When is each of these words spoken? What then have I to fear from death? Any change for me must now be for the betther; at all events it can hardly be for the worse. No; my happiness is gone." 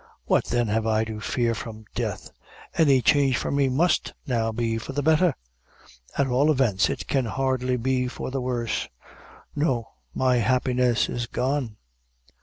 What 0.25 0.45
then 0.45 0.67
have 0.67 0.87
I 0.87 1.03
to 1.03 1.19
fear 1.21 1.53
from 1.53 1.85
death? 1.93 2.31
Any 2.75 3.03
change 3.03 3.37
for 3.37 3.51
me 3.51 3.69
must 3.69 4.13
now 4.25 4.51
be 4.51 4.79
for 4.79 4.93
the 4.93 5.03
betther; 5.03 5.35
at 6.17 6.25
all 6.25 6.49
events 6.51 6.89
it 6.89 7.05
can 7.05 7.25
hardly 7.25 7.77
be 7.77 8.07
for 8.07 8.31
the 8.31 8.41
worse. 8.41 8.87
No; 9.55 9.89
my 10.15 10.37
happiness 10.37 11.07
is 11.07 11.27
gone." 11.27 11.77